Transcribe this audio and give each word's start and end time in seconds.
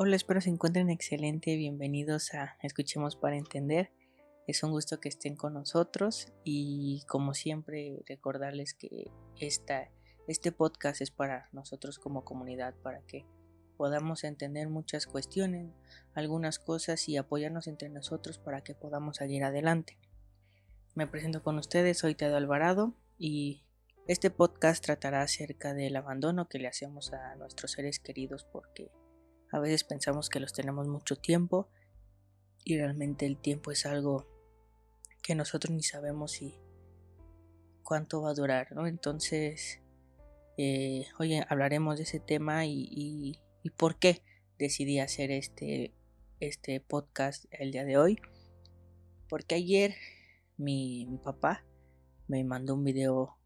Hola, 0.00 0.14
espero 0.14 0.40
se 0.40 0.48
encuentren 0.48 0.90
excelente. 0.90 1.56
Bienvenidos 1.56 2.32
a 2.32 2.56
Escuchemos 2.62 3.16
para 3.16 3.36
Entender. 3.36 3.90
Es 4.46 4.62
un 4.62 4.70
gusto 4.70 5.00
que 5.00 5.08
estén 5.08 5.34
con 5.34 5.54
nosotros 5.54 6.32
y 6.44 7.02
como 7.08 7.34
siempre 7.34 8.04
recordarles 8.06 8.74
que 8.74 9.10
esta, 9.40 9.90
este 10.28 10.52
podcast 10.52 11.00
es 11.00 11.10
para 11.10 11.48
nosotros 11.50 11.98
como 11.98 12.24
comunidad, 12.24 12.76
para 12.76 13.00
que 13.08 13.26
podamos 13.76 14.22
entender 14.22 14.68
muchas 14.68 15.08
cuestiones, 15.08 15.72
algunas 16.14 16.60
cosas 16.60 17.08
y 17.08 17.16
apoyarnos 17.16 17.66
entre 17.66 17.88
nosotros 17.88 18.38
para 18.38 18.60
que 18.60 18.76
podamos 18.76 19.16
salir 19.16 19.42
adelante. 19.42 19.98
Me 20.94 21.08
presento 21.08 21.42
con 21.42 21.58
ustedes, 21.58 21.98
soy 21.98 22.14
Tedo 22.14 22.36
Alvarado 22.36 22.94
y 23.18 23.64
este 24.06 24.30
podcast 24.30 24.80
tratará 24.84 25.22
acerca 25.22 25.74
del 25.74 25.96
abandono 25.96 26.48
que 26.48 26.60
le 26.60 26.68
hacemos 26.68 27.12
a 27.12 27.34
nuestros 27.34 27.72
seres 27.72 27.98
queridos 27.98 28.44
porque 28.44 28.92
a 29.50 29.58
veces 29.58 29.84
pensamos 29.84 30.28
que 30.28 30.40
los 30.40 30.52
tenemos 30.52 30.88
mucho 30.88 31.16
tiempo 31.16 31.68
y 32.64 32.76
realmente 32.76 33.26
el 33.26 33.38
tiempo 33.38 33.70
es 33.70 33.86
algo 33.86 34.26
que 35.22 35.34
nosotros 35.34 35.74
ni 35.74 35.82
sabemos 35.82 36.32
si 36.32 36.54
cuánto 37.82 38.22
va 38.22 38.30
a 38.30 38.34
durar, 38.34 38.72
¿no? 38.72 38.86
Entonces, 38.86 39.80
eh, 40.58 41.06
hoy 41.18 41.40
hablaremos 41.48 41.96
de 41.96 42.02
ese 42.02 42.20
tema 42.20 42.66
y, 42.66 42.88
y, 43.62 43.70
por 43.76 43.98
qué 43.98 44.22
decidí 44.58 44.98
hacer 44.98 45.30
este, 45.30 45.94
este 46.40 46.80
podcast 46.80 47.44
el 47.50 47.70
día 47.72 47.84
de 47.84 47.96
hoy. 47.96 48.18
Porque 49.28 49.54
ayer 49.54 49.94
mi, 50.56 51.06
mi 51.06 51.18
papá 51.18 51.64
me 52.26 52.42
mandó 52.44 52.74
un 52.74 52.84
video, 52.84 53.38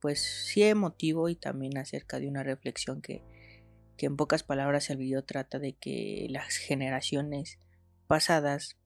pues 0.00 0.20
sí 0.20 0.62
emotivo 0.62 1.28
y 1.28 1.36
también 1.36 1.78
acerca 1.78 2.18
de 2.18 2.28
una 2.28 2.42
reflexión 2.42 3.00
que, 3.00 3.22
que 3.96 4.06
en 4.06 4.16
pocas 4.16 4.42
palabras 4.42 4.90
el 4.90 4.98
video 4.98 5.24
trata 5.24 5.58
de 5.58 5.74
que 5.74 6.26
las 6.30 6.56
generaciones 6.56 7.58
pasadas 8.06 8.76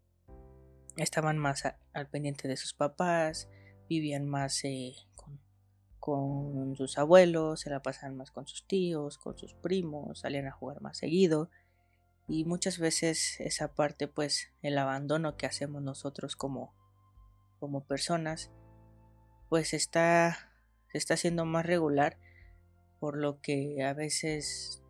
estaban 0.96 1.38
más 1.38 1.64
al 1.92 2.08
pendiente 2.08 2.48
de 2.48 2.56
sus 2.56 2.74
papás, 2.74 3.48
vivían 3.88 4.28
más 4.28 4.64
eh, 4.64 4.94
con, 5.14 5.40
con, 5.98 6.76
sus 6.76 6.98
abuelos, 6.98 7.60
se 7.60 7.70
la 7.70 7.82
pasaban 7.82 8.16
más 8.16 8.30
con 8.30 8.46
sus 8.46 8.66
tíos, 8.66 9.18
con 9.18 9.36
sus 9.36 9.54
primos, 9.54 10.20
salían 10.20 10.46
a 10.46 10.52
jugar 10.52 10.80
más 10.80 10.98
seguido. 10.98 11.50
Y 12.28 12.44
muchas 12.44 12.78
veces 12.78 13.40
esa 13.40 13.74
parte 13.74 14.06
pues 14.06 14.52
el 14.62 14.78
abandono 14.78 15.36
que 15.36 15.46
hacemos 15.46 15.82
nosotros 15.82 16.36
como, 16.36 16.74
como 17.58 17.84
personas 17.84 18.50
pues 19.48 19.74
está, 19.74 20.54
está 20.92 21.14
haciendo 21.14 21.44
más 21.44 21.66
regular 21.66 22.18
por 23.00 23.16
lo 23.16 23.40
que 23.40 23.82
a 23.82 23.94
veces 23.94 24.84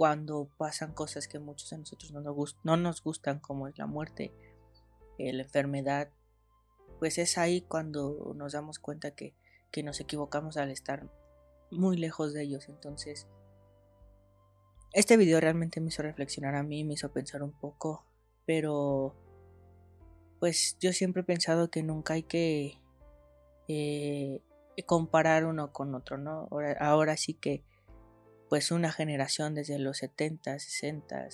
cuando 0.00 0.48
pasan 0.56 0.94
cosas 0.94 1.28
que 1.28 1.38
muchos 1.38 1.68
de 1.68 1.76
nosotros 1.76 2.10
no 2.10 2.22
nos, 2.22 2.56
no 2.64 2.78
nos 2.78 3.02
gustan, 3.04 3.38
como 3.38 3.68
es 3.68 3.76
la 3.76 3.86
muerte, 3.86 4.32
eh, 5.18 5.30
la 5.34 5.42
enfermedad, 5.42 6.08
pues 6.98 7.18
es 7.18 7.36
ahí 7.36 7.60
cuando 7.60 8.32
nos 8.34 8.54
damos 8.54 8.78
cuenta 8.78 9.10
que, 9.10 9.34
que 9.70 9.82
nos 9.82 10.00
equivocamos 10.00 10.56
al 10.56 10.70
estar 10.70 11.06
muy 11.70 11.98
lejos 11.98 12.32
de 12.32 12.44
ellos. 12.44 12.70
Entonces, 12.70 13.26
este 14.94 15.18
video 15.18 15.38
realmente 15.38 15.82
me 15.82 15.88
hizo 15.88 16.02
reflexionar 16.02 16.54
a 16.54 16.62
mí, 16.62 16.82
me 16.82 16.94
hizo 16.94 17.12
pensar 17.12 17.42
un 17.42 17.52
poco, 17.52 18.06
pero 18.46 19.14
pues 20.38 20.78
yo 20.80 20.94
siempre 20.94 21.20
he 21.20 21.26
pensado 21.26 21.70
que 21.70 21.82
nunca 21.82 22.14
hay 22.14 22.22
que 22.22 22.80
eh, 23.68 24.40
comparar 24.86 25.44
uno 25.44 25.74
con 25.74 25.94
otro, 25.94 26.16
¿no? 26.16 26.48
Ahora 26.78 27.18
sí 27.18 27.34
que 27.34 27.68
pues 28.50 28.72
una 28.72 28.90
generación 28.90 29.54
desde 29.54 29.78
los 29.78 29.98
70, 29.98 30.58
60, 30.58 31.28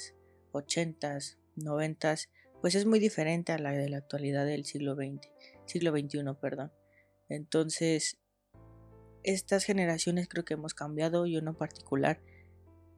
80, 0.52 1.18
90, 1.56 2.14
pues 2.60 2.74
es 2.74 2.84
muy 2.84 2.98
diferente 2.98 3.52
a 3.52 3.58
la 3.58 3.72
de 3.72 3.88
la 3.88 3.96
actualidad 3.96 4.44
del 4.44 4.66
siglo 4.66 4.94
XX, 4.94 5.26
siglo 5.64 5.92
XXI, 5.92 6.22
perdón. 6.38 6.72
Entonces, 7.30 8.18
estas 9.22 9.64
generaciones 9.64 10.28
creo 10.28 10.44
que 10.44 10.54
hemos 10.54 10.74
cambiado, 10.74 11.24
yo 11.24 11.38
en 11.38 11.54
particular, 11.54 12.20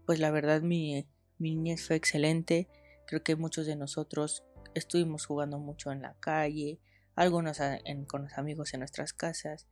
pues 0.04 0.19
la 0.19 0.32
verdad 0.32 0.62
mi, 0.62 1.06
mi 1.38 1.54
niñez 1.54 1.87
fue 1.87 1.94
excelente, 1.94 2.69
creo 3.06 3.22
que 3.22 3.37
muchos 3.37 3.66
de 3.66 3.76
nosotros 3.76 4.44
estuvimos 4.75 5.26
jugando 5.26 5.60
mucho 5.60 5.92
en 5.92 6.03
la 6.03 6.16
calle, 6.19 6.81
algunos 7.15 7.60
con 8.09 8.25
los 8.25 8.37
amigos 8.37 8.75
en 8.75 8.81
nuestras 8.81 9.12
casas, 9.12 9.69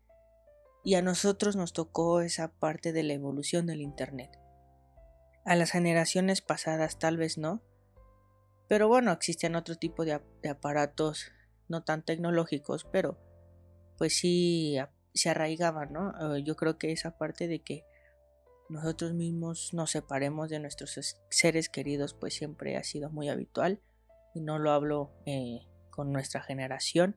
y 0.86 0.94
a 0.94 1.02
nosotros 1.02 1.56
nos 1.56 1.72
tocó 1.72 2.20
esa 2.20 2.52
parte 2.52 2.92
de 2.92 3.02
la 3.02 3.14
evolución 3.14 3.66
del 3.66 3.80
Internet. 3.80 4.30
A 5.46 5.54
las 5.54 5.70
generaciones 5.70 6.42
pasadas 6.42 6.98
tal 6.98 7.16
vez 7.16 7.38
no, 7.38 7.62
pero 8.68 8.88
bueno, 8.88 9.12
existen 9.12 9.54
otro 9.54 9.76
tipo 9.76 10.04
de, 10.04 10.20
aparatos 10.50 11.30
no 11.68 11.84
tan 11.84 12.04
tecnológicos, 12.04 12.84
pero 12.84 13.18
pues 13.96 14.18
sí 14.18 14.76
se 15.14 15.30
arraigaban, 15.30 15.92
¿no? 15.92 16.36
Eh, 16.36 16.42
yo 16.42 16.56
creo 16.56 16.78
que 16.78 16.92
esa 16.92 17.16
parte 17.16 17.46
de 17.46 17.60
que 17.60 17.84
nosotros 18.68 19.14
mismos 19.14 19.72
nos 19.72 19.92
separemos 19.92 20.50
de 20.50 20.58
nuestros 20.58 21.16
seres 21.30 21.68
queridos 21.68 22.12
pues 22.12 22.34
siempre 22.34 22.76
ha 22.76 22.82
sido 22.82 23.08
muy 23.10 23.28
habitual 23.28 23.80
y 24.34 24.40
no 24.40 24.58
lo 24.58 24.72
hablo 24.72 25.12
eh, 25.24 25.60
con 25.90 26.12
nuestra 26.12 26.42
generación 26.42 27.16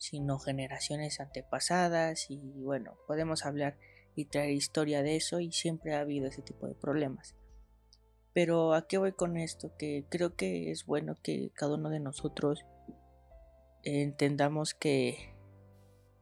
sino 0.00 0.38
generaciones 0.38 1.20
antepasadas 1.20 2.30
y 2.30 2.38
bueno, 2.62 2.98
podemos 3.06 3.44
hablar 3.44 3.78
y 4.14 4.24
traer 4.24 4.52
historia 4.52 5.02
de 5.02 5.16
eso 5.16 5.40
y 5.40 5.52
siempre 5.52 5.94
ha 5.94 6.00
habido 6.00 6.26
ese 6.26 6.40
tipo 6.40 6.66
de 6.66 6.74
problemas. 6.74 7.36
Pero 8.32 8.74
¿a 8.74 8.86
qué 8.86 8.98
voy 8.98 9.12
con 9.12 9.36
esto? 9.36 9.72
Que 9.76 10.04
creo 10.08 10.36
que 10.36 10.70
es 10.70 10.86
bueno 10.86 11.16
que 11.22 11.50
cada 11.54 11.74
uno 11.74 11.90
de 11.90 12.00
nosotros 12.00 12.64
entendamos 13.82 14.74
que 14.74 15.34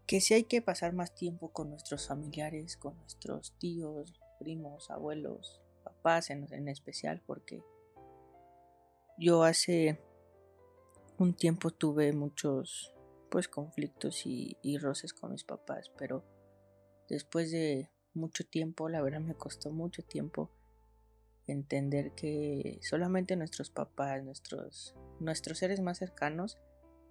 que 0.07 0.23
si 0.23 0.33
hay 0.33 0.45
que 0.45 0.63
pasar 0.63 0.95
más 0.95 1.15
tiempo 1.15 1.53
con 1.53 1.69
nuestros 1.69 2.09
familiares, 2.09 2.79
con 2.79 2.97
nuestros 2.97 3.53
tíos, 3.59 4.19
primos, 4.39 4.91
abuelos, 4.91 5.61
papás 5.85 6.31
en, 6.31 6.51
en 6.51 6.69
especial, 6.69 7.21
porque 7.27 7.63
yo 9.19 9.43
hace 9.43 10.01
un 11.19 11.35
tiempo 11.35 11.71
tuve 11.71 12.13
muchos 12.15 12.95
pues 13.31 13.49
conflictos 13.49 14.23
y, 14.25 14.57
roces 14.79 15.13
con 15.13 15.33
mis 15.33 15.45
papás, 15.45 15.91
pero 15.99 16.25
después 17.09 17.51
de 17.51 17.91
mucho 18.15 18.45
tiempo, 18.45 18.89
la 18.89 19.03
verdad 19.03 19.21
me 19.21 19.35
costó 19.35 19.71
mucho 19.71 20.03
tiempo 20.03 20.51
entender 21.53 22.13
que 22.13 22.79
solamente 22.83 23.37
nuestros 23.37 23.71
papás, 23.71 24.23
nuestros, 24.25 24.95
nuestros 25.21 25.59
seres 25.59 25.81
más 25.81 25.99
cercanos, 25.99 26.59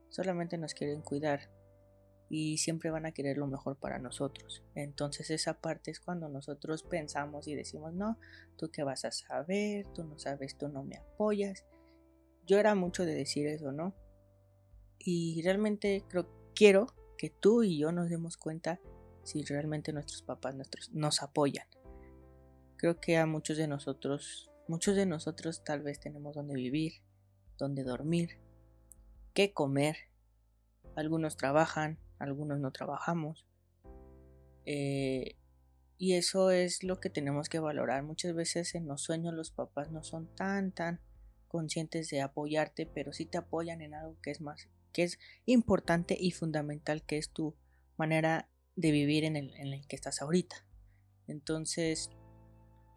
solamente 0.10 0.58
nos 0.58 0.74
quieren 0.74 1.02
cuidar 1.02 1.50
y 2.30 2.58
siempre 2.58 2.92
van 2.92 3.06
a 3.06 3.12
querer 3.12 3.38
lo 3.38 3.48
mejor 3.48 3.78
para 3.78 4.00
nosotros. 4.00 4.64
Entonces 4.76 5.30
esa 5.30 5.60
parte 5.60 5.92
es 5.92 6.00
cuando 6.00 6.30
nosotros 6.30 6.84
pensamos 6.84 7.48
y 7.48 7.56
decimos, 7.56 7.94
no, 7.94 8.18
tú 8.58 8.70
qué 8.70 8.84
vas 8.84 9.06
a 9.06 9.12
saber, 9.12 9.86
tú 9.94 10.04
no 10.04 10.18
sabes, 10.20 10.58
tú 10.58 10.68
no 10.68 10.84
me 10.84 10.98
apoyas. 10.98 11.66
Yo 12.46 12.60
era 12.60 12.76
mucho 12.76 13.06
de 13.06 13.14
decir 13.14 13.48
eso, 13.48 13.72
¿no? 13.72 13.94
Y 15.00 15.42
realmente 15.44 16.04
creo, 16.08 16.28
quiero 16.54 16.88
que 17.18 17.30
tú 17.30 17.64
y 17.64 17.78
yo 17.78 17.92
nos 17.92 18.10
demos 18.10 18.38
cuenta 18.38 18.80
si 19.24 19.44
realmente 19.44 19.92
nuestros 19.92 20.22
papás 20.22 20.56
nuestros, 20.56 20.92
nos 20.94 21.22
apoyan. 21.22 21.68
Creo 22.78 23.00
que 23.00 23.18
a 23.18 23.26
muchos 23.26 23.58
de 23.58 23.68
nosotros, 23.68 24.52
muchos 24.68 24.96
de 24.96 25.06
nosotros 25.06 25.64
tal 25.64 25.82
vez 25.82 26.00
tenemos 26.00 26.36
donde 26.36 26.56
vivir, 26.56 27.02
donde 27.58 27.84
dormir, 27.84 28.40
qué 29.34 29.54
comer. 29.54 29.98
Algunos 30.96 31.38
trabajan, 31.38 32.00
algunos 32.20 32.60
no 32.60 32.72
trabajamos. 32.72 33.46
Eh, 34.66 35.36
y 35.98 36.14
eso 36.14 36.52
es 36.52 36.84
lo 36.84 37.00
que 37.00 37.10
tenemos 37.10 37.50
que 37.50 37.60
valorar. 37.60 38.04
Muchas 38.04 38.36
veces 38.36 38.76
en 38.76 38.88
los 38.88 39.02
sueños 39.02 39.34
los 39.34 39.52
papás 39.52 39.92
no 39.92 40.04
son 40.04 40.28
tan, 40.36 40.72
tan 40.72 41.02
conscientes 41.48 42.10
de 42.10 42.22
apoyarte, 42.22 42.86
pero 42.86 43.14
sí 43.14 43.26
te 43.26 43.38
apoyan 43.38 43.82
en 43.82 43.96
algo 43.96 44.18
que 44.22 44.32
es 44.32 44.42
más 44.42 44.70
que 44.98 45.04
es 45.04 45.20
importante 45.46 46.18
y 46.20 46.32
fundamental, 46.32 47.04
que 47.04 47.20
es 47.20 47.30
tu 47.30 47.56
manera 47.98 48.50
de 48.76 48.90
vivir 48.90 49.26
en 49.26 49.36
el, 49.36 49.54
en 49.56 49.68
el 49.68 49.86
que 49.88 49.96
estás 49.96 50.24
ahorita. 50.24 50.66
Entonces, 51.28 52.10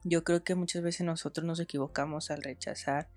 yo 0.04 0.24
creo 0.24 0.42
que 0.42 0.54
muchas 0.54 0.82
veces 0.82 1.06
nosotros 1.06 1.44
nos 1.44 1.60
equivocamos 1.60 2.30
al 2.30 2.42
rechazar, 2.42 3.08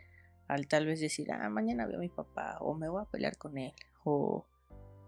al 0.47 0.68
tal 0.68 0.85
vez 0.85 1.00
decir, 1.00 1.31
ah, 1.31 1.50
mañana 1.50 1.85
veo 1.85 1.97
a 1.97 2.01
mi 2.01 2.09
papá, 2.09 2.57
o 2.59 2.74
me 2.75 2.89
voy 2.89 3.01
a 3.01 3.09
pelear 3.09 3.38
con 3.38 3.57
él, 3.57 3.74
o, 4.03 4.45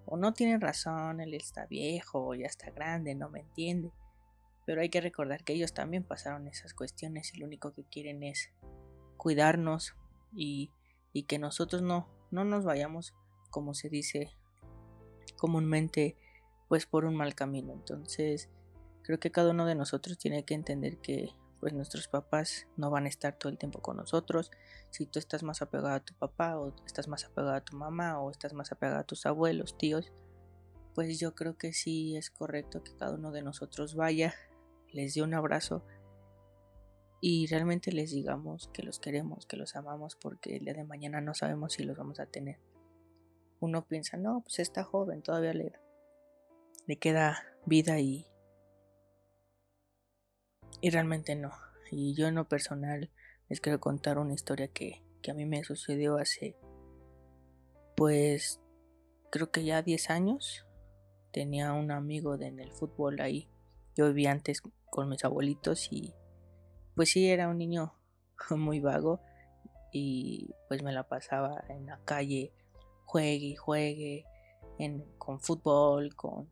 o 0.06 0.18
no 0.18 0.34
tiene 0.34 0.58
razón, 0.58 1.20
él 1.20 1.34
está 1.34 1.66
viejo, 1.66 2.34
ya 2.36 2.46
está 2.46 2.72
grande, 2.72 3.16
no 3.16 3.30
me 3.30 3.42
entiende. 3.42 3.92
Pero 4.66 4.82
hay 4.82 4.90
que 4.90 5.02
recordar 5.02 5.44
que 5.44 5.54
ellos 5.54 5.74
también 5.74 6.04
pasaron 6.04 6.48
esas 6.48 6.74
cuestiones 6.74 7.34
y 7.34 7.40
lo 7.40 7.46
único 7.46 7.72
que 7.74 7.84
quieren 7.84 8.24
es 8.24 8.52
cuidarnos 9.18 9.96
y, 10.34 10.72
y 11.14 11.24
que 11.24 11.38
nosotros 11.38 11.82
no, 11.82 12.08
no 12.32 12.46
nos 12.46 12.64
vayamos 12.64 13.14
como 13.52 13.74
se 13.74 13.90
dice 13.90 14.32
comúnmente, 15.38 16.18
pues 16.68 16.86
por 16.86 17.06
un 17.06 17.16
mal 17.16 17.36
camino. 17.36 17.74
Entonces, 17.74 18.50
creo 19.04 19.20
que 19.20 19.32
cada 19.32 19.52
uno 19.52 19.66
de 19.66 19.76
nosotros 19.76 20.18
tiene 20.18 20.46
que 20.46 20.56
entender 20.56 20.98
que 20.98 21.30
pues 21.66 21.74
nuestros 21.74 22.08
papás 22.08 22.68
no 22.78 22.92
van 22.92 23.06
a 23.06 23.10
estar 23.10 23.40
todo 23.40 23.52
el 23.52 23.58
tiempo 23.58 23.82
con 23.82 23.98
nosotros. 23.98 24.52
Si 24.92 25.08
tú 25.08 25.18
estás 25.18 25.42
más 25.42 25.64
apegado 25.64 25.96
a 25.96 26.00
tu 26.00 26.14
papá 26.14 26.60
o 26.60 26.76
estás 26.86 27.08
más 27.08 27.26
apegado 27.26 27.56
a 27.56 27.62
tu 27.62 27.76
mamá 27.76 28.20
o 28.20 28.30
estás 28.30 28.54
más 28.54 28.72
apegado 28.72 29.00
a 29.00 29.04
tus 29.04 29.26
abuelos, 29.26 29.76
tíos, 29.76 30.14
pues 30.94 31.20
yo 31.20 31.34
creo 31.34 31.58
que 31.58 31.74
sí 31.74 32.16
es 32.18 32.30
correcto 32.30 32.84
que 32.84 32.96
cada 32.96 33.16
uno 33.16 33.32
de 33.32 33.42
nosotros 33.42 33.96
vaya, 33.96 34.36
les 34.92 35.16
dé 35.16 35.24
un 35.24 35.34
abrazo 35.34 35.84
y 37.20 37.48
realmente 37.48 37.92
les 37.92 38.12
digamos 38.12 38.70
que 38.72 38.84
los 38.84 39.00
queremos, 39.00 39.48
que 39.48 39.58
los 39.58 39.76
amamos 39.76 40.16
porque 40.16 40.58
el 40.58 40.66
día 40.66 40.76
de 40.76 40.84
mañana 40.84 41.20
no 41.20 41.34
sabemos 41.34 41.74
si 41.74 41.84
los 41.84 41.98
vamos 41.98 42.20
a 42.20 42.28
tener. 42.28 42.60
Uno 43.60 43.88
piensa, 43.88 44.18
no, 44.18 44.42
pues 44.42 44.60
está 44.60 44.84
joven, 44.84 45.24
todavía 45.24 45.56
le, 45.56 45.74
le 46.86 46.98
queda 47.00 47.44
vida 47.66 48.00
y, 48.00 48.28
y 50.82 50.90
realmente 50.90 51.36
no. 51.36 51.52
Y 51.92 52.14
yo 52.16 52.28
en 52.28 52.36
lo 52.36 52.48
personal 52.48 53.12
les 53.50 53.62
quiero 53.62 53.80
contar 53.80 54.18
una 54.18 54.34
historia 54.34 54.68
que, 54.68 55.04
que 55.22 55.32
a 55.32 55.34
mí 55.34 55.46
me 55.46 55.64
sucedió 55.64 56.18
hace, 56.18 56.56
pues, 57.96 58.60
creo 59.32 59.52
que 59.52 59.64
ya 59.64 59.82
10 59.82 60.10
años. 60.10 60.66
Tenía 61.32 61.74
un 61.74 61.92
amigo 61.92 62.38
de, 62.38 62.48
en 62.48 62.60
el 62.60 62.72
fútbol 62.72 63.20
ahí. 63.20 63.50
Yo 63.96 64.08
vivía 64.08 64.32
antes 64.32 64.62
con 64.90 65.10
mis 65.10 65.26
abuelitos 65.26 65.92
y 65.92 66.14
pues 66.96 67.12
sí, 67.12 67.30
era 67.30 67.50
un 67.50 67.58
niño 67.58 67.94
muy 68.52 68.80
vago 68.80 69.22
y 69.92 70.54
pues 70.68 70.84
me 70.84 70.94
la 70.94 71.08
pasaba 71.08 71.64
en 71.70 71.86
la 71.86 72.00
calle, 72.04 72.54
juegue 73.06 73.46
y 73.46 73.56
juegue, 73.56 74.26
en, 74.80 75.06
con 75.18 75.40
fútbol, 75.40 76.16
con 76.16 76.50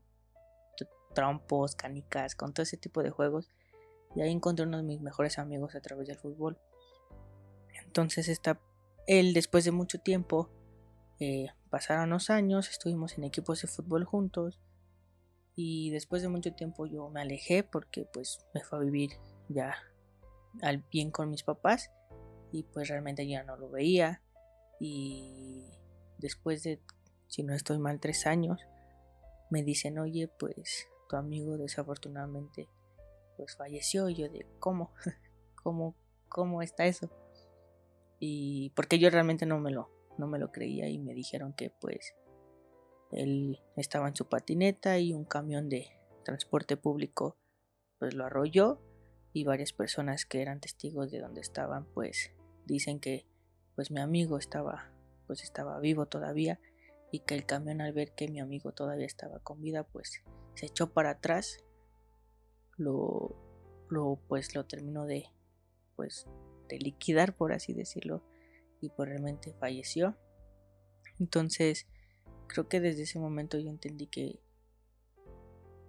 trompos, 1.14 1.76
canicas, 1.76 2.36
con 2.36 2.54
todo 2.54 2.64
ese 2.64 2.78
tipo 2.78 3.04
de 3.04 3.10
juegos. 3.10 3.50
Y 4.16 4.22
ahí 4.22 4.32
encontré 4.32 4.66
uno 4.66 4.78
de 4.78 4.84
mis 4.84 5.02
mejores 5.02 5.40
amigos 5.40 5.76
a 5.76 5.82
través 5.82 6.08
del 6.08 6.18
fútbol. 6.18 6.58
Entonces 7.86 8.28
está, 8.28 8.60
él 9.08 9.34
después 9.34 9.66
de 9.66 9.72
mucho 9.72 10.00
tiempo, 10.00 10.50
eh, 11.20 11.48
pasaron 11.70 12.10
los 12.10 12.30
años, 12.30 12.70
estuvimos 12.70 13.18
en 13.18 13.24
equipos 13.24 13.62
de 13.62 13.68
fútbol 13.68 14.06
juntos. 14.06 14.60
Y 15.56 15.92
después 15.92 16.22
de 16.22 16.30
mucho 16.30 16.54
tiempo 16.54 16.86
yo 16.86 17.10
me 17.10 17.22
alejé 17.22 17.64
porque 17.64 18.06
pues 18.12 18.46
me 18.54 18.62
fue 18.62 18.80
a 18.80 18.82
vivir 18.82 19.12
ya 19.50 19.76
al 20.62 20.84
bien 20.92 21.12
con 21.12 21.30
mis 21.30 21.44
papás 21.44 21.92
y 22.52 22.64
pues 22.64 22.88
realmente 22.88 23.28
ya 23.28 23.44
no 23.44 23.58
lo 23.58 23.70
veía 23.70 24.22
y 24.80 25.66
después 26.20 26.64
de 26.64 26.80
si 27.28 27.44
no 27.44 27.54
estoy 27.54 27.80
mal 27.80 28.00
tres 28.00 28.28
años 28.28 28.62
me 29.50 29.64
dicen 29.64 29.98
oye 29.98 30.28
pues 30.28 30.88
tu 31.10 31.16
amigo 31.16 31.58
desafortunadamente 31.58 32.70
pues 33.44 33.58
falleció 33.58 34.08
y 34.08 34.16
yo 34.16 34.30
de 34.30 34.46
cómo 34.60 34.94
cómo 35.64 35.96
cómo 36.30 36.62
está 36.62 36.86
eso 36.86 37.10
y 38.20 38.70
porque 38.70 39.00
yo 39.00 39.10
realmente 39.10 39.46
no 39.46 39.60
me 39.60 39.70
lo 39.70 39.90
no 40.18 40.28
me 40.28 40.40
lo 40.40 40.52
creía 40.52 40.88
y 40.88 40.98
me 40.98 41.14
dijeron 41.14 41.52
que 41.52 41.70
pues 41.70 42.16
él 43.12 43.60
estaba 43.76 44.08
en 44.08 44.16
su 44.16 44.30
patineta 44.30 44.98
y 44.98 45.14
un 45.14 45.26
camión 45.26 45.68
de 45.68 45.92
transporte 46.24 46.78
público 46.78 47.38
pues 48.00 48.14
lo 48.14 48.24
arrolló 48.24 48.80
y 49.34 49.44
varias 49.44 49.74
personas 49.74 50.26
que 50.26 50.42
eran 50.42 50.62
testigos 50.62 51.12
de 51.12 51.20
donde 51.20 51.42
estaban 51.42 51.86
pues 51.94 52.32
dicen 52.66 53.02
que 53.02 53.28
pues 53.76 53.92
mi 53.92 54.00
amigo 54.00 54.38
estaba 54.38 54.90
pues 55.28 55.44
estaba 55.44 55.82
vivo 55.82 56.06
todavía 56.06 56.62
y 57.12 57.20
que 57.20 57.36
el 57.36 57.46
camión 57.46 57.82
al 57.82 57.92
ver 57.92 58.16
que 58.16 58.30
mi 58.30 58.40
amigo 58.40 58.72
todavía 58.72 59.06
estaba 59.06 59.40
con 59.40 59.62
vida 59.62 59.84
pues 59.84 60.24
se 60.54 60.68
echó 60.68 60.94
para 60.94 61.10
atrás 61.10 61.58
lo 62.78 63.36
lo 63.90 64.20
pues 64.28 64.56
lo 64.56 64.66
terminó 64.66 65.06
de 65.06 65.26
pues 65.96 66.28
de 66.70 66.80
liquidar 66.80 67.36
por 67.36 67.54
así 67.54 67.74
decirlo 67.74 68.24
y 68.82 68.90
pues 68.90 69.10
realmente 69.10 69.54
falleció 69.60 70.18
entonces 71.20 71.88
creo 72.48 72.68
que 72.68 72.80
desde 72.80 73.04
ese 73.04 73.20
momento 73.20 73.60
yo 73.60 73.70
entendí 73.70 74.08
que 74.08 74.40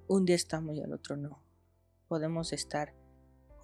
un 0.07 0.25
día 0.25 0.37
estamos 0.37 0.77
y 0.77 0.83
al 0.83 0.93
otro 0.93 1.17
no 1.17 1.43
podemos 2.09 2.53
estar 2.53 2.95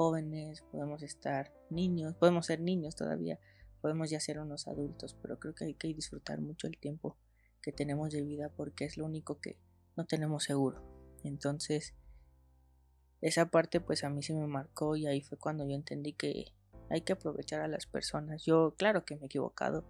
jóvenes, 0.01 0.63
podemos 0.73 1.03
estar 1.03 1.53
niños, 1.69 2.17
podemos 2.17 2.47
ser 2.47 2.61
niños 2.61 2.97
todavía, 2.97 3.39
podemos 3.83 4.09
ya 4.09 4.19
ser 4.19 4.39
unos 4.39 4.67
adultos, 4.67 5.15
pero 5.21 5.39
creo 5.39 5.55
que 5.55 5.67
hay 5.67 5.75
que 5.75 5.89
disfrutar 5.89 6.41
mucho 6.41 6.67
el 6.67 6.79
tiempo 6.79 7.19
que 7.61 7.71
tenemos 7.71 8.11
de 8.11 8.23
vida 8.23 8.49
porque 8.57 8.87
es 8.87 8.97
lo 8.97 9.05
único 9.05 9.41
que 9.41 9.59
no 9.97 10.07
tenemos 10.07 10.45
seguro. 10.45 10.83
Entonces, 11.23 11.95
esa 13.21 13.51
parte 13.51 13.81
pues 13.81 14.05
a 14.05 14.11
mí 14.11 14.23
sí 14.23 14.33
me 14.33 14.47
marcó 14.47 14.97
y 14.97 15.07
ahí 15.07 15.21
fue 15.21 15.39
cuando 15.39 15.65
yo 15.65 15.75
entendí 15.75 16.13
que 16.13 16.47
hay 16.89 17.03
que 17.03 17.13
aprovechar 17.13 17.61
a 17.61 17.69
las 17.69 17.87
personas. 17.87 18.45
Yo 18.45 18.75
claro 18.77 19.05
que 19.05 19.17
me 19.17 19.23
he 19.23 19.27
equivocado, 19.27 19.85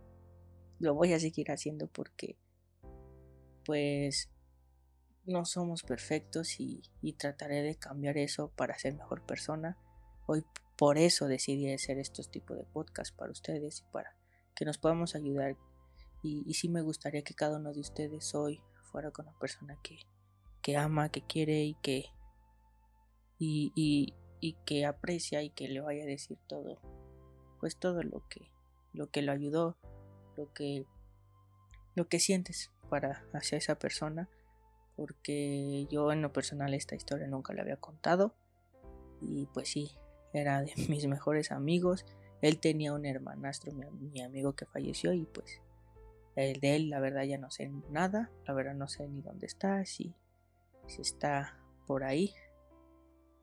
lo 0.78 0.94
voy 0.94 1.12
a 1.12 1.20
seguir 1.20 1.50
haciendo 1.50 1.86
porque 1.86 2.36
pues 3.64 4.30
no 5.24 5.44
somos 5.44 5.82
perfectos 5.82 6.60
y, 6.60 6.82
y 7.02 7.12
trataré 7.12 7.62
de 7.62 7.76
cambiar 7.76 8.18
eso 8.18 8.50
para 8.56 8.78
ser 8.78 8.94
mejor 8.94 9.24
persona 9.26 9.78
Hoy 10.32 10.44
por 10.76 10.96
eso 10.96 11.26
decidí 11.26 11.72
hacer 11.72 11.98
estos 11.98 12.30
tipos 12.30 12.56
de 12.56 12.62
podcasts 12.62 13.12
para 13.12 13.32
ustedes 13.32 13.80
y 13.80 13.92
para 13.92 14.14
que 14.54 14.64
nos 14.64 14.78
podamos 14.78 15.16
ayudar. 15.16 15.56
Y, 16.22 16.44
y 16.46 16.54
sí 16.54 16.68
me 16.68 16.82
gustaría 16.82 17.22
que 17.22 17.34
cada 17.34 17.56
uno 17.56 17.72
de 17.72 17.80
ustedes 17.80 18.32
hoy 18.36 18.62
fuera 18.92 19.10
con 19.10 19.26
una 19.26 19.36
persona 19.40 19.76
que, 19.82 19.98
que 20.62 20.76
ama, 20.76 21.08
que 21.08 21.22
quiere 21.22 21.64
y 21.64 21.74
que 21.82 22.04
y, 23.40 24.14
que 24.64 24.86
aprecia 24.86 25.42
y 25.42 25.50
que 25.50 25.68
le 25.68 25.80
vaya 25.80 26.04
a 26.04 26.06
decir 26.06 26.38
todo, 26.46 26.80
pues 27.58 27.76
todo 27.76 28.02
lo 28.02 28.26
que 28.28 28.50
lo 28.92 29.10
que 29.10 29.22
lo 29.22 29.32
ayudó, 29.32 29.76
lo 30.36 30.52
que 30.52 30.86
lo 31.94 32.08
que 32.08 32.20
sientes 32.20 32.70
para 32.88 33.24
hacia 33.32 33.58
esa 33.58 33.78
persona, 33.78 34.28
porque 34.96 35.86
yo 35.90 36.12
en 36.12 36.22
lo 36.22 36.32
personal 36.32 36.74
esta 36.74 36.94
historia 36.94 37.26
nunca 37.26 37.54
la 37.54 37.62
había 37.62 37.76
contado 37.76 38.34
y 39.20 39.46
pues 39.46 39.68
sí, 39.68 39.90
era 40.32 40.62
de 40.62 40.72
mis 40.88 41.06
mejores 41.06 41.52
amigos. 41.52 42.04
Él 42.42 42.58
tenía 42.58 42.94
un 42.94 43.04
hermanastro, 43.04 43.72
mi, 43.72 44.22
amigo 44.22 44.54
que 44.54 44.64
falleció 44.64 45.12
y 45.12 45.26
pues 45.26 45.60
el 46.36 46.58
de 46.60 46.76
él 46.76 46.88
la 46.88 47.00
verdad 47.00 47.24
ya 47.24 47.36
no 47.36 47.50
sé 47.50 47.70
nada, 47.90 48.30
la 48.46 48.54
verdad 48.54 48.74
no 48.74 48.88
sé 48.88 49.06
ni 49.08 49.20
dónde 49.20 49.46
está, 49.46 49.84
si, 49.84 50.14
si 50.86 51.02
está 51.02 51.58
por 51.86 52.02
ahí. 52.02 52.32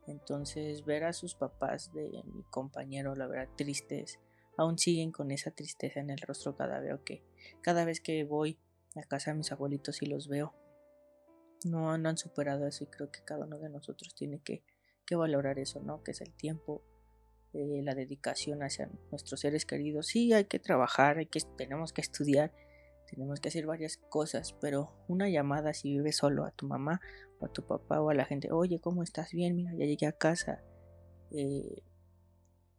Entonces 0.07 0.86
ver 0.86 1.04
a 1.04 1.13
sus 1.13 1.36
papás 1.36 1.94
de 1.94 2.24
mi 2.33 2.44
compañero, 2.50 3.15
la 3.15 3.27
verdad 3.27 3.50
tristes, 3.56 4.19
aún 4.57 4.78
siguen 4.78 5.11
con 5.11 5.31
esa 5.31 5.52
tristeza 5.52 5.99
en 5.99 6.09
el 6.09 6.19
rostro 6.19 6.56
cada 6.56 6.80
vez 6.80 6.99
que 7.06 7.23
cada 7.61 7.85
vez 7.85 8.02
que 8.02 8.23
voy 8.23 8.57
a 8.95 9.04
casa 9.04 9.31
de 9.31 9.37
mis 9.37 9.52
abuelitos 9.52 10.02
y 10.02 10.07
los 10.07 10.28
veo. 10.28 10.54
No, 11.66 11.97
no 11.97 12.09
han 12.09 12.18
superado 12.18 12.68
eso 12.68 12.83
y 12.83 12.87
creo 12.87 13.11
que 13.11 13.23
cada 13.23 13.45
uno 13.45 13.59
de 13.59 13.69
nosotros 13.69 14.16
tiene 14.16 14.40
que 14.42 14.64
que 15.07 15.16
valorar 15.16 15.57
eso, 15.57 15.81
¿no? 15.81 16.04
Que 16.04 16.11
es 16.11 16.21
el 16.21 16.33
tiempo, 16.33 16.83
eh, 17.54 17.81
la 17.81 17.95
dedicación 17.95 18.61
hacia 18.61 18.92
nuestros 19.09 19.40
seres 19.40 19.66
queridos. 19.66 20.07
Sí, 20.07 20.33
hay 20.33 20.45
que 20.45 20.59
trabajar, 20.59 21.18
hay 21.18 21.26
que, 21.26 21.40
tenemos 21.57 21.94
que 21.94 22.02
estudiar, 22.02 22.54
tenemos 23.09 23.40
que 23.40 23.49
hacer 23.49 23.66
varias 23.66 23.97
cosas, 23.97 24.54
pero 24.59 24.94
una 25.07 25.30
llamada 25.30 25.73
si 25.73 25.92
vives 25.92 26.18
solo 26.18 26.45
a 26.45 26.52
tu 26.52 26.68
mamá 26.68 27.02
o 27.40 27.45
a 27.45 27.49
tu 27.49 27.66
papá 27.66 28.02
o 28.02 28.09
a 28.09 28.14
la 28.14 28.26
gente, 28.26 28.52
oye, 28.52 28.80
¿cómo 28.80 29.04
estás 29.04 29.31
bien? 29.31 29.56
Mira, 29.56 29.71
ya 29.73 29.85
llegué 29.85 30.07
a 30.07 30.11
casa. 30.11 30.61
Eh, 31.31 31.83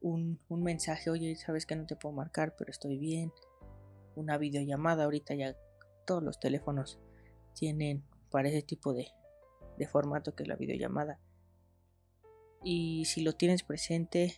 un, 0.01 0.39
un, 0.49 0.63
mensaje, 0.63 1.11
oye, 1.11 1.35
sabes 1.37 1.67
que 1.67 1.77
no 1.77 1.87
te 1.87 1.97
puedo 1.97 2.15
marcar, 2.15 2.55
pero 2.57 2.71
estoy 2.71 2.99
bien. 2.99 3.33
Una 4.15 4.39
videollamada, 4.39 5.05
ahorita 5.05 5.35
ya 5.35 5.57
todos 6.07 6.23
los 6.23 6.39
teléfonos 6.39 6.99
tienen 7.55 8.05
para 8.31 8.49
ese 8.49 8.63
tipo 8.63 8.93
de, 8.93 9.09
de 9.77 9.87
formato 9.87 10.35
que 10.35 10.45
es 10.45 10.49
la 10.49 10.57
videollamada. 10.57 11.21
Y 12.63 13.05
si 13.07 13.23
lo 13.23 13.33
tienes 13.33 13.63
presente 13.63 14.35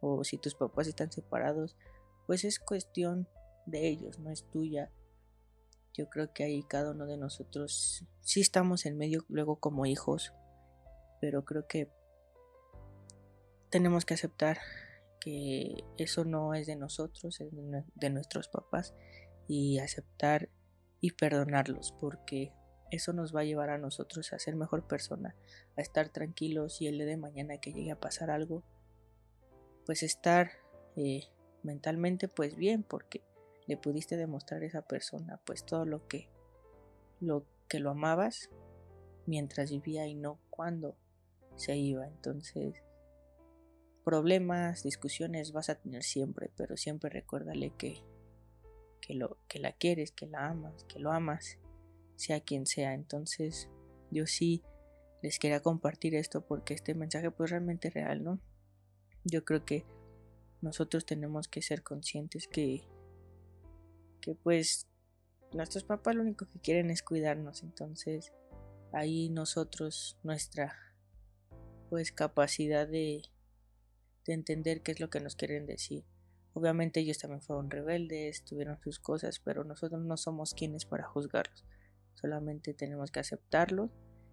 o 0.00 0.24
si 0.24 0.38
tus 0.38 0.54
papás 0.54 0.86
están 0.86 1.10
separados, 1.10 1.76
pues 2.26 2.44
es 2.44 2.58
cuestión 2.58 3.28
de 3.66 3.88
ellos, 3.88 4.18
no 4.18 4.30
es 4.30 4.44
tuya. 4.50 4.90
Yo 5.92 6.08
creo 6.08 6.32
que 6.32 6.44
ahí 6.44 6.62
cada 6.62 6.92
uno 6.92 7.06
de 7.06 7.16
nosotros 7.16 8.04
sí 8.20 8.40
estamos 8.40 8.86
en 8.86 8.96
medio 8.96 9.24
luego 9.28 9.56
como 9.56 9.86
hijos, 9.86 10.32
pero 11.20 11.44
creo 11.44 11.66
que 11.66 11.90
tenemos 13.70 14.04
que 14.04 14.14
aceptar 14.14 14.58
que 15.20 15.84
eso 15.98 16.24
no 16.24 16.54
es 16.54 16.66
de 16.66 16.76
nosotros, 16.76 17.40
es 17.40 17.50
de 17.94 18.10
nuestros 18.10 18.48
papás 18.48 18.94
y 19.46 19.78
aceptar 19.78 20.48
y 21.00 21.12
perdonarlos 21.12 21.92
porque 22.00 22.52
eso 22.90 23.12
nos 23.12 23.34
va 23.34 23.40
a 23.40 23.44
llevar 23.44 23.70
a 23.70 23.78
nosotros 23.78 24.32
a 24.32 24.38
ser 24.38 24.56
mejor 24.56 24.86
persona, 24.86 25.36
a 25.76 25.80
estar 25.80 26.08
tranquilos 26.08 26.80
y 26.80 26.88
el 26.88 26.98
día 26.98 27.06
de 27.06 27.16
mañana 27.16 27.58
que 27.58 27.72
llegue 27.72 27.92
a 27.92 28.00
pasar 28.00 28.30
algo, 28.30 28.64
pues 29.86 30.02
estar 30.02 30.50
eh, 30.96 31.24
mentalmente 31.62 32.28
pues 32.28 32.56
bien 32.56 32.82
porque 32.82 33.22
le 33.70 33.76
pudiste 33.76 34.16
demostrar 34.16 34.62
a 34.62 34.66
esa 34.66 34.82
persona 34.82 35.40
pues 35.46 35.64
todo 35.64 35.86
lo 35.86 36.08
que 36.08 36.28
lo 37.20 37.46
que 37.68 37.78
lo 37.78 37.90
amabas 37.90 38.50
mientras 39.26 39.70
vivía 39.70 40.08
y 40.08 40.14
no 40.14 40.40
cuando 40.50 40.96
se 41.54 41.76
iba 41.76 42.04
entonces 42.04 42.74
problemas, 44.04 44.82
discusiones 44.82 45.52
vas 45.52 45.70
a 45.70 45.76
tener 45.76 46.02
siempre, 46.02 46.50
pero 46.56 46.76
siempre 46.76 47.10
recuérdale 47.10 47.70
que, 47.76 48.02
que, 49.00 49.14
lo, 49.14 49.36
que 49.46 49.60
la 49.60 49.70
quieres, 49.70 50.10
que 50.10 50.26
la 50.26 50.48
amas, 50.48 50.82
que 50.84 50.98
lo 50.98 51.12
amas, 51.12 51.58
sea 52.16 52.40
quien 52.40 52.66
sea. 52.66 52.94
Entonces, 52.94 53.68
yo 54.10 54.26
sí 54.26 54.64
les 55.22 55.38
quería 55.38 55.60
compartir 55.60 56.16
esto 56.16 56.40
porque 56.44 56.74
este 56.74 56.94
mensaje 56.94 57.30
pues 57.30 57.50
realmente 57.50 57.88
real, 57.90 58.24
¿no? 58.24 58.40
Yo 59.22 59.44
creo 59.44 59.64
que 59.64 59.84
nosotros 60.60 61.06
tenemos 61.06 61.46
que 61.46 61.62
ser 61.62 61.84
conscientes 61.84 62.48
que 62.48 62.88
que 64.20 64.34
pues 64.34 64.86
nuestros 65.52 65.84
papás 65.84 66.14
lo 66.14 66.22
único 66.22 66.46
que 66.46 66.60
quieren 66.60 66.90
es 66.90 67.02
cuidarnos, 67.02 67.62
entonces 67.62 68.32
ahí 68.92 69.28
nosotros 69.30 70.18
nuestra 70.22 70.76
pues 71.88 72.12
capacidad 72.12 72.86
de, 72.86 73.22
de 74.26 74.32
entender 74.32 74.82
qué 74.82 74.92
es 74.92 75.00
lo 75.00 75.10
que 75.10 75.20
nos 75.20 75.34
quieren 75.34 75.66
decir. 75.66 76.04
Obviamente 76.52 77.00
ellos 77.00 77.18
también 77.18 77.42
fueron 77.42 77.70
rebeldes, 77.70 78.44
tuvieron 78.44 78.80
sus 78.80 78.98
cosas, 78.98 79.40
pero 79.40 79.64
nosotros 79.64 80.02
no 80.02 80.16
somos 80.16 80.54
quienes 80.54 80.84
para 80.84 81.04
juzgarlos. 81.04 81.64
Solamente 82.14 82.74
tenemos 82.74 83.10
que 83.10 83.20
aceptarlo 83.20 83.90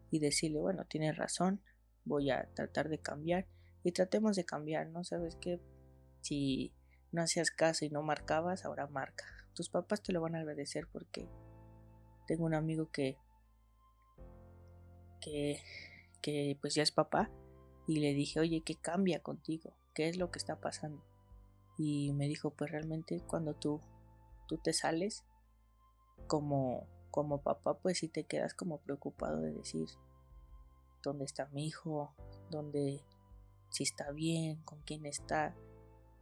y 0.10 0.20
decirle, 0.20 0.60
bueno, 0.60 0.86
tienes 0.86 1.16
razón, 1.18 1.62
voy 2.06 2.32
a 2.32 2.50
tratar 2.54 2.90
de 2.90 3.00
cambiar 3.00 3.48
y 3.84 3.92
tratemos 3.92 4.36
de 4.36 4.46
cambiar, 4.46 4.88
¿no? 4.88 5.04
Sabes 5.04 5.36
que 5.36 5.62
si 6.22 6.74
no 7.12 7.22
hacías 7.22 7.52
caso 7.52 7.86
y 7.86 7.90
no 7.90 8.02
marcabas, 8.02 8.66
ahora 8.66 8.88
marca. 8.88 9.26
Tus 9.58 9.70
papás 9.70 10.04
te 10.04 10.14
lo 10.14 10.22
van 10.22 10.36
a 10.36 10.42
agradecer 10.42 10.88
porque 10.94 11.28
tengo 12.28 12.46
un 12.46 12.54
amigo 12.54 12.92
que 12.92 13.18
que 15.20 15.64
que 16.22 16.56
pues 16.62 16.76
ya 16.76 16.84
es 16.84 16.92
papá 16.92 17.32
y 17.88 18.00
le 18.00 18.14
dije, 18.14 18.40
"Oye, 18.40 18.62
¿qué 18.62 18.76
cambia 18.76 19.24
contigo? 19.24 19.74
¿Qué 19.96 20.10
es 20.10 20.18
lo 20.18 20.30
que 20.30 20.38
está 20.38 20.62
pasando?" 20.62 21.02
Y 21.76 22.14
me 22.14 22.28
dijo, 22.28 22.52
"Pues 22.52 22.70
realmente 22.70 23.20
cuando 23.26 23.56
tú 23.56 23.82
tú 24.48 24.60
te 24.60 24.74
sales 24.74 25.26
como 26.28 26.86
como 27.10 27.42
papá, 27.42 27.80
pues 27.80 27.98
si 27.98 28.10
te 28.10 28.26
quedas 28.26 28.54
como 28.54 28.78
preocupado 28.82 29.42
de 29.42 29.54
decir 29.54 29.90
dónde 31.02 31.26
está 31.26 31.48
mi 31.48 31.66
hijo, 31.66 32.14
dónde 32.52 33.04
si 33.72 33.82
está 33.82 34.12
bien, 34.12 34.62
con 34.66 34.84
quién 34.84 35.08
está." 35.08 35.56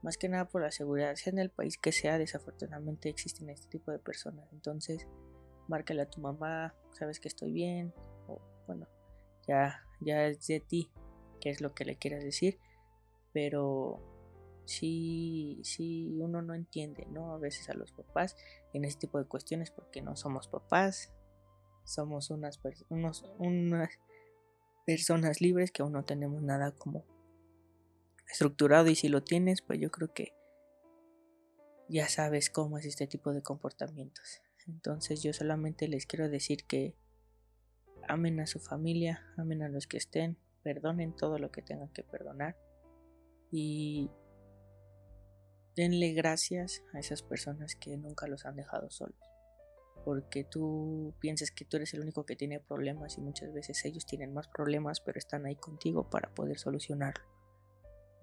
Más 0.06 0.18
que 0.18 0.30
nada 0.30 0.48
por 0.48 0.62
la 0.62 0.70
seguridad, 0.70 1.16
sea 1.16 1.34
en 1.34 1.40
el 1.40 1.50
país 1.50 1.80
que 1.80 1.92
sea, 1.92 2.20
desafortunadamente 2.20 3.10
existen 3.10 3.50
este 3.50 3.68
tipo 3.68 3.92
de 3.92 3.98
personas. 3.98 4.48
Entonces, 4.54 5.08
márcale 5.68 6.04
a 6.04 6.10
tu 6.10 6.22
mamá, 6.22 6.76
sabes 6.92 7.20
que 7.20 7.28
estoy 7.28 7.52
bien, 7.52 7.92
o 8.28 8.40
bueno, 8.68 8.88
ya, 9.48 9.84
ya 10.00 10.28
es 10.28 10.46
de 10.46 10.60
ti, 10.60 10.92
qué 11.42 11.50
es 11.50 11.60
lo 11.60 11.74
que 11.74 11.86
le 11.86 11.96
quieras 11.96 12.24
decir, 12.24 12.60
pero 13.34 14.00
sí, 14.66 15.60
sí, 15.64 16.16
uno 16.20 16.44
no 16.44 16.54
entiende, 16.54 17.08
¿no? 17.08 17.34
A 17.34 17.40
veces 17.40 17.68
a 17.72 17.74
los 17.74 17.92
papás 17.92 18.38
en 18.74 18.86
este 18.86 19.08
tipo 19.08 19.18
de 19.18 19.26
cuestiones 19.26 19.72
porque 19.72 20.04
no 20.04 20.16
somos 20.16 20.48
papás, 20.48 21.12
somos 21.84 22.30
unas, 22.30 22.62
unos, 22.90 23.26
unas 23.40 23.90
personas 24.86 25.42
libres 25.42 25.72
que 25.72 25.82
aún 25.82 25.94
no 25.94 26.06
tenemos 26.06 26.44
nada 26.44 26.74
como 26.74 27.04
estructurado 28.30 28.90
y 28.90 28.96
si 28.96 29.08
lo 29.10 29.24
tienes, 29.24 29.62
pues 29.62 29.80
yo 29.80 29.92
creo 29.92 30.14
que 30.14 30.34
ya 31.88 32.08
sabes 32.10 32.50
cómo 32.50 32.78
es 32.78 32.86
este 32.86 33.08
tipo 33.08 33.34
de 33.34 33.42
comportamientos. 33.42 34.42
Entonces 34.68 35.22
yo 35.22 35.34
solamente 35.34 35.88
les 35.88 36.06
quiero 36.06 36.30
decir 36.30 36.66
que 36.66 36.96
amen 38.08 38.40
a 38.40 38.48
su 38.48 38.60
familia, 38.60 39.22
amen 39.38 39.62
a 39.62 39.70
los 39.70 39.88
que 39.88 39.98
estén, 39.98 40.38
perdonen 40.64 41.16
todo 41.16 41.38
lo 41.38 41.52
que 41.52 41.62
tengan 41.62 41.90
que 41.90 42.04
perdonar 42.04 42.58
y 43.52 44.10
denle 45.76 46.14
gracias 46.14 46.84
a 46.94 47.00
esas 47.00 47.22
personas 47.22 47.76
que 47.76 47.98
nunca 47.98 48.28
los 48.28 48.46
han 48.46 48.56
dejado 48.56 48.90
solos. 48.90 49.20
Porque 50.04 50.44
tú 50.44 51.14
piensas 51.20 51.52
que 51.52 51.66
tú 51.66 51.78
eres 51.78 51.94
el 51.94 52.02
único 52.02 52.26
que 52.26 52.36
tiene 52.36 52.60
problemas 52.60 53.18
y 53.18 53.22
muchas 53.22 53.54
veces 53.54 53.84
ellos 53.86 54.06
tienen 54.06 54.34
más 54.34 54.48
problemas 54.48 55.02
pero 55.02 55.18
están 55.18 55.46
ahí 55.46 55.56
contigo 55.56 56.10
para 56.10 56.34
poder 56.34 56.58
solucionarlo. 56.58 57.35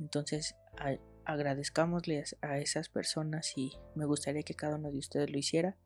Entonces 0.00 0.56
agradezcámosles 1.24 2.36
a 2.42 2.58
esas 2.58 2.88
personas 2.88 3.56
y 3.56 3.78
me 3.94 4.04
gustaría 4.04 4.42
que 4.42 4.54
cada 4.54 4.76
uno 4.76 4.90
de 4.90 4.98
ustedes 4.98 5.30
lo 5.30 5.38
hiciera 5.38 5.76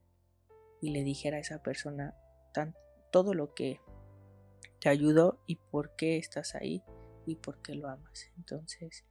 y 0.81 0.91
le 0.91 1.03
dijera 1.03 1.37
a 1.37 1.41
esa 1.41 1.63
persona 1.63 2.15
tan, 2.53 2.75
todo 3.11 3.35
lo 3.35 3.55
que 3.55 3.81
te 4.81 4.89
ayudó 4.89 5.41
y 5.47 5.57
por 5.57 5.97
qué 5.97 6.17
estás 6.17 6.55
ahí 6.55 6.83
y 7.27 7.37
por 7.37 7.61
qué 7.63 7.75
lo 7.75 7.89
amas. 7.89 8.31
Entonces, 8.37 9.05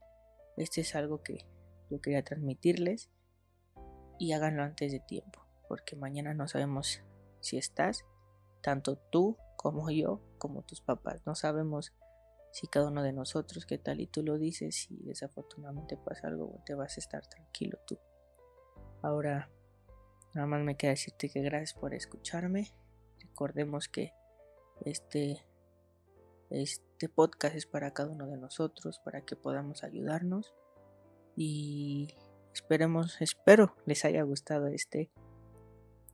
este 0.57 0.81
es 0.81 0.95
algo 0.95 1.21
que 1.21 1.45
yo 1.89 2.01
quería 2.01 2.23
transmitirles 2.23 3.09
y 4.17 4.31
háganlo 4.31 4.63
antes 4.63 4.91
de 4.91 4.99
tiempo, 4.99 5.45
porque 5.67 5.95
mañana 5.95 6.33
no 6.33 6.47
sabemos 6.47 7.01
si 7.41 7.57
estás, 7.57 8.05
tanto 8.61 8.95
tú 8.95 9.37
como 9.57 9.89
yo, 9.91 10.21
como 10.37 10.63
tus 10.63 10.81
papás, 10.81 11.21
no 11.25 11.35
sabemos 11.35 11.93
si 12.55 12.67
cada 12.67 12.87
uno 12.87 13.03
de 13.03 13.11
nosotros, 13.11 13.65
qué 13.65 13.77
tal 13.77 13.99
y 13.99 14.07
tú 14.07 14.23
lo 14.23 14.37
dices 14.37 14.89
y 14.89 15.03
desafortunadamente 15.03 15.97
pasa 15.97 16.29
algo, 16.29 16.63
te 16.65 16.73
vas 16.73 16.95
a 16.95 17.01
estar 17.01 17.27
tranquilo 17.27 17.77
tú. 17.85 17.99
Ahora, 19.01 19.49
nada 20.33 20.47
más 20.47 20.61
me 20.63 20.77
queda 20.77 20.91
decirte 20.91 21.27
que 21.27 21.41
gracias 21.41 21.73
por 21.73 21.93
escucharme. 21.93 22.71
Recordemos 23.19 23.89
que 23.89 24.13
este, 24.85 25.45
este 26.49 27.09
podcast 27.09 27.57
es 27.57 27.65
para 27.65 27.91
cada 27.91 28.09
uno 28.09 28.25
de 28.25 28.37
nosotros, 28.37 29.01
para 29.03 29.19
que 29.25 29.35
podamos 29.35 29.83
ayudarnos. 29.83 30.53
Y 31.35 32.15
esperemos, 32.53 33.21
espero 33.21 33.75
les 33.85 34.05
haya 34.05 34.23
gustado 34.23 34.67
este, 34.67 35.11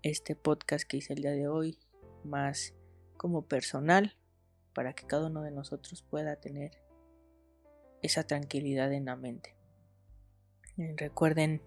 este 0.01 0.35
podcast 0.35 0.87
que 0.87 0.97
hice 0.97 1.13
el 1.13 1.21
día 1.21 1.33
de 1.33 1.47
hoy, 1.47 1.77
más 2.23 2.73
como 3.15 3.45
personal, 3.45 4.17
para 4.73 4.93
que 4.93 5.05
cada 5.05 5.27
uno 5.27 5.41
de 5.41 5.51
nosotros 5.51 6.03
pueda 6.03 6.35
tener 6.37 6.71
esa 8.01 8.23
tranquilidad 8.23 8.91
en 8.93 9.05
la 9.05 9.15
mente. 9.15 9.55
Recuerden 10.77 11.61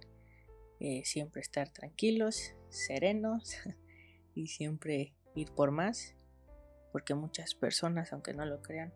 eh, 0.81 1.03
siempre 1.05 1.41
estar 1.41 1.73
tranquilos, 1.73 2.55
serenos 2.69 3.57
y 4.35 4.49
siempre 4.49 5.15
ir 5.35 5.53
por 5.53 5.71
más, 5.71 6.15
porque 6.93 7.15
muchas 7.15 7.55
personas, 7.55 8.13
aunque 8.13 8.35
no 8.35 8.45
lo 8.45 8.63
crean, 8.63 8.93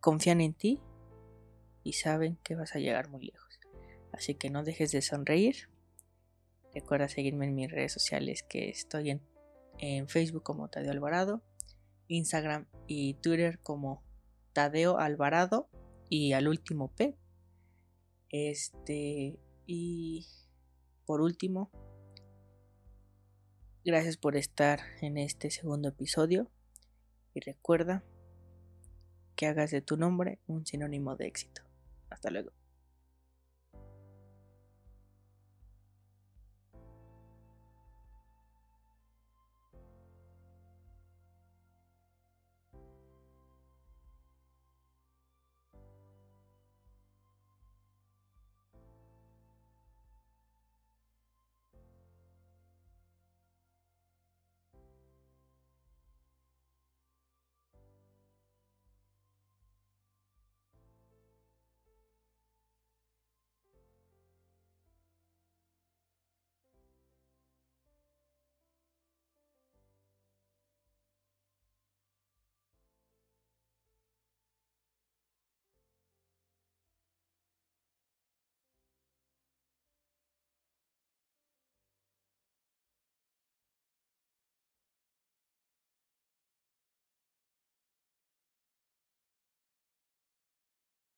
confían 0.00 0.40
en 0.40 0.54
ti 0.54 0.80
y 1.84 1.94
saben 1.94 2.36
que 2.42 2.54
vas 2.54 2.74
a 2.74 2.78
llegar 2.78 3.08
muy 3.08 3.26
lejos. 3.26 3.60
Así 4.12 4.34
que 4.34 4.50
no 4.50 4.62
dejes 4.62 4.92
de 4.92 5.02
sonreír. 5.02 5.68
Recuerda 6.74 7.08
seguirme 7.08 7.46
en 7.46 7.54
mis 7.54 7.70
redes 7.70 7.92
sociales 7.92 8.42
que 8.42 8.68
estoy 8.68 9.10
en, 9.10 9.22
en 9.78 10.08
Facebook 10.08 10.42
como 10.42 10.68
Tadeo 10.68 10.92
Alvarado 10.92 11.42
Instagram 12.08 12.66
y 12.86 13.14
Twitter 13.14 13.60
como 13.60 14.02
Tadeo 14.52 14.98
Alvarado 14.98 15.68
y 16.08 16.32
al 16.32 16.48
último 16.48 16.94
P. 16.94 17.16
Este, 18.30 19.38
y 19.66 20.26
por 21.06 21.20
último, 21.20 21.70
gracias 23.84 24.16
por 24.16 24.36
estar 24.36 24.80
en 25.00 25.18
este 25.18 25.50
segundo 25.50 25.88
episodio 25.88 26.50
y 27.34 27.40
recuerda 27.40 28.04
que 29.36 29.46
hagas 29.46 29.70
de 29.70 29.82
tu 29.82 29.96
nombre 29.96 30.40
un 30.46 30.66
sinónimo 30.66 31.16
de 31.16 31.26
éxito. 31.26 31.62
Hasta 32.10 32.30
luego. 32.30 32.61